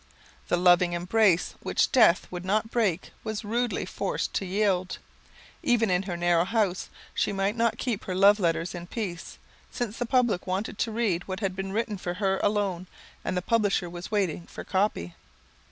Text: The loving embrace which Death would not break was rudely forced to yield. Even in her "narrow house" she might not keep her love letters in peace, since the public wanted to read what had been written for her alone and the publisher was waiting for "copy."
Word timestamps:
The 0.47 0.57
loving 0.57 0.93
embrace 0.93 1.53
which 1.59 1.91
Death 1.91 2.25
would 2.31 2.43
not 2.43 2.71
break 2.71 3.11
was 3.23 3.45
rudely 3.45 3.85
forced 3.85 4.33
to 4.33 4.47
yield. 4.47 4.97
Even 5.61 5.91
in 5.91 6.01
her 6.01 6.17
"narrow 6.17 6.43
house" 6.43 6.89
she 7.13 7.31
might 7.31 7.55
not 7.55 7.77
keep 7.77 8.05
her 8.05 8.15
love 8.15 8.39
letters 8.39 8.73
in 8.73 8.87
peace, 8.87 9.37
since 9.69 9.99
the 9.99 10.07
public 10.07 10.47
wanted 10.47 10.79
to 10.79 10.91
read 10.91 11.27
what 11.27 11.39
had 11.41 11.55
been 11.55 11.71
written 11.71 11.99
for 11.99 12.15
her 12.15 12.39
alone 12.41 12.87
and 13.23 13.37
the 13.37 13.43
publisher 13.43 13.91
was 13.91 14.09
waiting 14.09 14.47
for 14.47 14.63
"copy." 14.63 15.13